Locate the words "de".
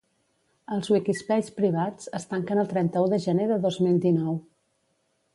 3.11-3.19, 3.51-3.57